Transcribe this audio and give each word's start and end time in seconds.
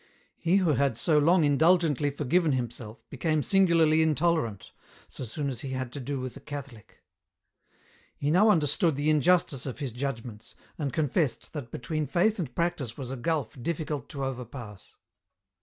He 0.39 0.55
who 0.55 0.71
had 0.73 0.97
so 0.97 1.19
long 1.19 1.43
indulgently 1.43 2.09
forgiven 2.09 2.53
himself 2.53 3.07
became 3.11 3.43
singularly 3.43 4.01
intolerant, 4.01 4.71
so 5.07 5.25
soon 5.25 5.47
as 5.47 5.61
he 5.61 5.73
had 5.73 5.91
to 5.91 5.99
do 5.99 6.19
with 6.19 6.35
a 6.35 6.39
Catholic. 6.39 7.03
He 8.17 8.31
now 8.31 8.49
understood 8.49 8.95
the 8.95 9.11
injustice 9.11 9.67
of 9.67 9.77
his 9.77 9.91
judgments, 9.91 10.55
and 10.75 10.91
confessed 10.91 11.53
that 11.53 11.69
between 11.69 12.07
faith 12.07 12.39
and 12.39 12.55
practice 12.55 12.97
was 12.97 13.11
a 13.11 13.15
gulf 13.15 13.61
difficult 13.61 14.09
to 14.09 14.25
overpass. 14.25 14.95